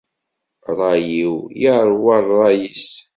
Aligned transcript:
Ṛṛay-iw 0.71 1.35
yeṛwa 1.61 2.17
ṛṛay-is. 2.27 2.85